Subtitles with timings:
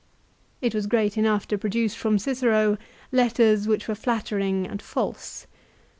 [0.61, 2.79] 1 It was great enough to produce from Cicero
[3.11, 5.45] letters which were flattering and false.